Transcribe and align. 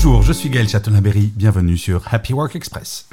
Bonjour, 0.00 0.22
je 0.22 0.32
suis 0.32 0.48
Gaël 0.48 0.68
Chatonaberry, 0.68 1.32
bienvenue 1.34 1.76
sur 1.76 2.04
Happy 2.14 2.32
Work 2.32 2.54
Express. 2.54 3.08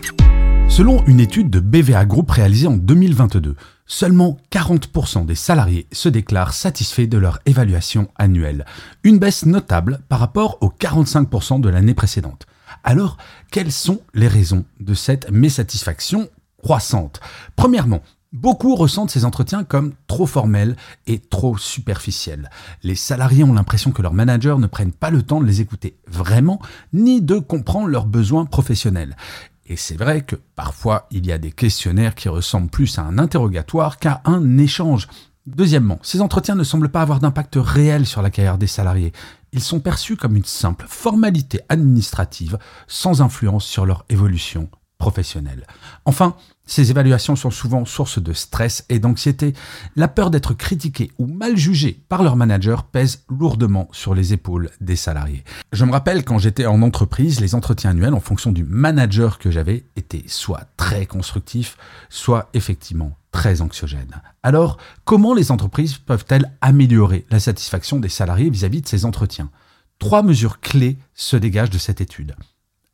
Selon 0.67 1.03
une 1.07 1.19
étude 1.19 1.49
de 1.49 1.59
BVA 1.59 2.05
Group 2.05 2.29
réalisée 2.29 2.67
en 2.67 2.77
2022, 2.77 3.55
seulement 3.87 4.37
40% 4.51 5.25
des 5.25 5.33
salariés 5.33 5.87
se 5.91 6.09
déclarent 6.09 6.53
satisfaits 6.53 7.07
de 7.07 7.17
leur 7.17 7.39
évaluation 7.47 8.09
annuelle, 8.17 8.65
une 9.03 9.17
baisse 9.17 9.47
notable 9.47 10.01
par 10.09 10.19
rapport 10.19 10.59
aux 10.61 10.69
45% 10.69 11.59
de 11.59 11.69
l'année 11.69 11.95
précédente. 11.95 12.45
Alors, 12.83 13.17
quelles 13.51 13.71
sont 13.71 14.01
les 14.13 14.27
raisons 14.27 14.63
de 14.79 14.93
cette 14.93 15.31
mésatisfaction 15.31 16.29
croissante? 16.61 17.19
Premièrement, 17.55 18.03
Beaucoup 18.33 18.75
ressentent 18.75 19.11
ces 19.11 19.23
entretiens 19.23 19.63
comme 19.63 19.93
trop 20.07 20.25
formels 20.25 20.75
et 21.07 21.19
trop 21.19 21.57
superficiels. 21.57 22.49
Les 22.83 22.95
salariés 22.95 23.43
ont 23.43 23.53
l'impression 23.53 23.91
que 23.91 24.01
leurs 24.01 24.13
managers 24.13 24.57
ne 24.57 24.67
prennent 24.67 24.91
pas 24.91 25.09
le 25.09 25.23
temps 25.23 25.39
de 25.39 25.45
les 25.45 25.61
écouter 25.61 25.97
vraiment, 26.07 26.59
ni 26.91 27.21
de 27.21 27.39
comprendre 27.39 27.87
leurs 27.87 28.07
besoins 28.07 28.45
professionnels. 28.45 29.15
Et 29.67 29.77
c'est 29.77 29.97
vrai 29.97 30.21
que 30.21 30.35
parfois 30.55 31.07
il 31.11 31.25
y 31.25 31.31
a 31.31 31.37
des 31.37 31.51
questionnaires 31.51 32.15
qui 32.15 32.29
ressemblent 32.29 32.69
plus 32.69 32.99
à 32.99 33.03
un 33.03 33.17
interrogatoire 33.17 33.97
qu'à 33.99 34.21
un 34.25 34.57
échange. 34.57 35.07
Deuxièmement, 35.47 35.99
ces 36.01 36.21
entretiens 36.21 36.55
ne 36.55 36.63
semblent 36.63 36.89
pas 36.89 37.01
avoir 37.01 37.19
d'impact 37.19 37.57
réel 37.57 38.05
sur 38.05 38.21
la 38.21 38.31
carrière 38.31 38.57
des 38.57 38.67
salariés. 38.67 39.13
Ils 39.53 39.61
sont 39.61 39.79
perçus 39.79 40.17
comme 40.17 40.35
une 40.35 40.43
simple 40.43 40.85
formalité 40.89 41.61
administrative 41.69 42.57
sans 42.87 43.21
influence 43.21 43.65
sur 43.65 43.85
leur 43.85 44.05
évolution 44.09 44.69
professionnelle. 44.97 45.67
Enfin, 46.05 46.35
ces 46.65 46.89
évaluations 46.89 47.35
sont 47.35 47.51
souvent 47.51 47.85
source 47.85 48.21
de 48.21 48.33
stress 48.33 48.85
et 48.89 48.99
d'anxiété. 48.99 49.53
La 49.95 50.07
peur 50.07 50.31
d'être 50.31 50.53
critiqué 50.53 51.11
ou 51.19 51.27
mal 51.27 51.57
jugé 51.57 51.99
par 52.09 52.23
leur 52.23 52.35
manager 52.35 52.83
pèse 52.83 53.23
lourdement 53.29 53.87
sur 53.91 54.15
les 54.15 54.33
épaules 54.33 54.71
des 54.81 54.95
salariés. 54.95 55.43
Je 55.73 55.85
me 55.85 55.91
rappelle 55.91 56.23
quand 56.23 56.39
j'étais 56.39 56.65
en 56.65 56.81
entreprise, 56.81 57.39
les 57.39 57.55
entretiens 57.55 57.91
annuels 57.91 58.15
en 58.15 58.19
fonction 58.19 58.51
du 58.51 58.63
manager 58.63 59.37
que 59.37 59.51
j'avais 59.51 59.85
étaient 59.95 60.23
soit 60.27 60.65
très 60.77 61.05
constructifs, 61.05 61.77
soit 62.09 62.49
effectivement 62.53 63.17
très 63.31 63.61
anxiogènes. 63.61 64.21
Alors, 64.41 64.77
comment 65.03 65.33
les 65.33 65.51
entreprises 65.51 65.97
peuvent-elles 65.97 66.51
améliorer 66.61 67.25
la 67.29 67.39
satisfaction 67.39 67.99
des 67.99 68.09
salariés 68.09 68.49
vis-à-vis 68.49 68.81
de 68.81 68.87
ces 68.87 69.05
entretiens? 69.05 69.51
Trois 69.99 70.23
mesures 70.23 70.59
clés 70.61 70.97
se 71.13 71.37
dégagent 71.37 71.69
de 71.69 71.77
cette 71.77 72.01
étude. 72.01 72.35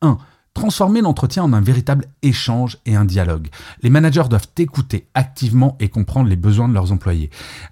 1 0.02 0.18
transformer 0.54 1.02
l'entretien 1.02 1.44
en 1.44 1.54
un 1.54 1.62
véritable 1.62 2.06
échange 2.22 2.78
et 2.86 2.96
un 2.96 3.06
dialogue. 3.06 3.48
Les 3.82 3.90
managers 3.90 4.28
doivent 4.30 4.50
écouter 4.58 5.08
activement 5.14 5.78
et 5.80 5.90
comprendre 5.90 6.30
les 6.30 6.36
besoins 6.36 6.68
de 6.68 6.74
leurs 6.74 6.92
employés. 6.92 7.30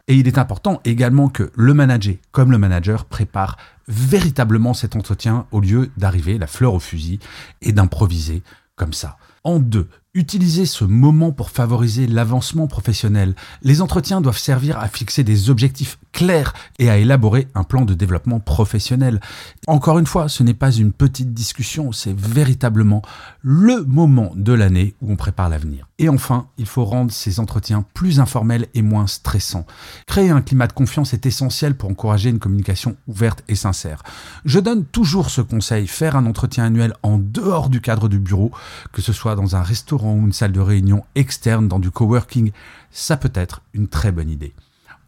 Et 0.08 0.16
il 0.16 0.28
est 0.28 0.38
important 0.38 0.80
également 0.86 1.30
que 1.30 1.52
le 1.56 1.74
manager, 1.74 2.16
comme 2.32 2.52
le 2.52 2.58
manager, 2.58 3.06
prépare 3.06 3.58
véritablement 3.88 4.74
cet 4.74 4.96
entretien 4.96 5.46
au 5.52 5.60
lieu 5.60 5.92
d'arriver 5.98 6.38
la 6.38 6.48
fleur 6.48 6.74
au 6.74 6.80
fusil 6.80 7.20
et 7.62 7.74
d'improviser 7.74 8.44
comme 8.76 8.94
ça. 8.94 9.18
En 9.44 9.60
deux, 9.60 9.88
Utilisez 10.16 10.66
ce 10.66 10.86
moment 10.86 11.32
pour 11.32 11.52
favoriser 11.52 12.08
l'avancement 12.08 12.66
professionnel. 12.66 13.36
Les 13.62 13.80
entretiens 13.80 14.22
doivent 14.22 14.40
servir 14.40 14.80
à 14.80 14.88
fixer 14.88 15.24
des 15.24 15.52
objectifs 15.52 16.00
clairs 16.14 16.54
et 16.80 16.90
à 16.90 16.98
élaborer 16.98 17.48
un 17.54 17.64
plan 17.64 17.86
de 17.86 17.94
développement 17.94 18.40
professionnel. 18.40 19.22
Encore 19.68 20.00
une 20.00 20.08
fois, 20.08 20.28
ce 20.28 20.42
n'est 20.42 20.56
pas 20.56 20.72
une 20.72 20.94
petite 20.94 21.36
discussion, 21.36 21.92
c'est 21.92 22.18
véritablement 22.18 23.04
le 23.44 23.84
moment 23.84 24.32
de 24.36 24.52
l'année 24.52 24.96
où 25.04 25.12
on 25.12 25.16
prépare 25.16 25.48
l'avenir. 25.48 25.88
Et 26.00 26.10
enfin, 26.10 26.48
il 26.58 26.66
faut 26.66 26.86
rendre 26.86 27.12
ces 27.12 27.40
entretiens 27.40 27.86
plus 27.94 28.20
informels 28.20 28.66
et 28.74 28.82
moins 28.82 29.06
stressants. 29.06 29.68
Créer 30.08 30.32
un 30.32 30.42
climat 30.42 30.66
de 30.66 30.74
confiance 30.74 31.14
est 31.14 31.28
essentiel 31.28 31.76
pour 31.76 31.90
encourager 31.92 32.32
une 32.32 32.40
communication 32.40 32.96
ouverte 33.08 33.44
et 33.48 33.56
sincère. 33.56 34.02
Je 34.44 34.60
donne 34.60 34.86
toujours 34.86 35.30
ce 35.30 35.42
conseil, 35.42 35.86
faire 35.86 36.16
un 36.16 36.26
entretien 36.26 36.64
annuel 36.64 36.94
en 37.04 37.20
dehors 37.20 37.70
du 37.70 37.80
cadre 37.80 38.10
du 38.10 38.18
bureau, 38.18 38.50
que 38.92 39.04
ce 39.04 39.14
dans 39.36 39.56
un 39.56 39.62
restaurant 39.62 40.14
ou 40.14 40.26
une 40.26 40.34
salle 40.34 40.52
de 40.52 40.60
réunion 40.60 41.04
externe 41.16 41.68
dans 41.68 41.80
du 41.80 41.92
coworking, 41.92 42.52
ça 42.92 43.18
peut 43.18 43.32
être 43.34 43.62
une 43.74 43.88
très 43.88 44.12
bonne 44.12 44.30
idée. 44.30 44.54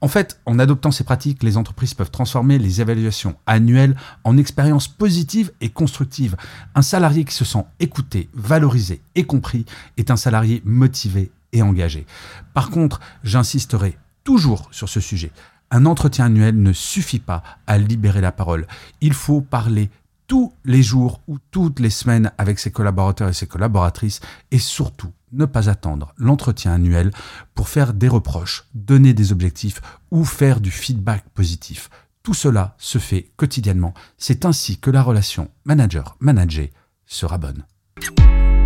En 0.03 0.07
fait, 0.07 0.39
en 0.47 0.57
adoptant 0.57 0.89
ces 0.89 1.03
pratiques, 1.03 1.43
les 1.43 1.57
entreprises 1.57 1.93
peuvent 1.93 2.09
transformer 2.09 2.57
les 2.57 2.81
évaluations 2.81 3.35
annuelles 3.45 3.95
en 4.23 4.35
expériences 4.35 4.87
positives 4.87 5.51
et 5.61 5.69
constructives. 5.69 6.35
Un 6.73 6.81
salarié 6.81 7.23
qui 7.23 7.35
se 7.35 7.45
sent 7.45 7.63
écouté, 7.79 8.27
valorisé 8.33 9.01
et 9.13 9.25
compris 9.25 9.65
est 9.97 10.09
un 10.09 10.15
salarié 10.15 10.63
motivé 10.65 11.31
et 11.53 11.61
engagé. 11.61 12.07
Par 12.55 12.71
contre, 12.71 12.99
j'insisterai 13.23 13.95
toujours 14.23 14.69
sur 14.71 14.89
ce 14.89 14.99
sujet. 14.99 15.31
Un 15.69 15.85
entretien 15.85 16.25
annuel 16.25 16.59
ne 16.59 16.73
suffit 16.73 17.19
pas 17.19 17.43
à 17.67 17.77
libérer 17.77 18.21
la 18.21 18.31
parole. 18.31 18.67
Il 19.01 19.13
faut 19.13 19.41
parler 19.41 19.91
tous 20.31 20.53
les 20.63 20.81
jours 20.81 21.19
ou 21.27 21.39
toutes 21.51 21.81
les 21.81 21.89
semaines 21.89 22.31
avec 22.37 22.57
ses 22.57 22.71
collaborateurs 22.71 23.27
et 23.27 23.33
ses 23.33 23.47
collaboratrices 23.47 24.21
et 24.51 24.59
surtout 24.59 25.11
ne 25.33 25.43
pas 25.43 25.69
attendre 25.69 26.13
l'entretien 26.15 26.71
annuel 26.71 27.11
pour 27.53 27.67
faire 27.67 27.93
des 27.93 28.07
reproches, 28.07 28.63
donner 28.73 29.13
des 29.13 29.33
objectifs 29.33 29.81
ou 30.09 30.23
faire 30.23 30.61
du 30.61 30.71
feedback 30.71 31.25
positif. 31.33 31.89
Tout 32.23 32.33
cela 32.33 32.75
se 32.77 32.97
fait 32.97 33.29
quotidiennement. 33.35 33.93
C'est 34.17 34.45
ainsi 34.45 34.77
que 34.77 34.89
la 34.89 35.03
relation 35.03 35.51
manager-manager 35.65 36.69
sera 37.05 37.37
bonne. 37.37 37.65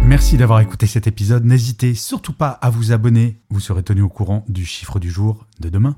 Merci 0.03 0.37
d'avoir 0.37 0.59
écouté 0.59 0.85
cet 0.85 1.07
épisode. 1.07 1.45
N'hésitez 1.45 1.95
surtout 1.95 2.33
pas 2.33 2.49
à 2.49 2.69
vous 2.69 2.91
abonner. 2.91 3.41
Vous 3.49 3.59
serez 3.59 3.81
tenu 3.81 4.03
au 4.03 4.09
courant 4.09 4.45
du 4.47 4.67
chiffre 4.67 4.99
du 4.99 5.09
jour 5.09 5.47
de 5.59 5.69
demain. 5.69 5.97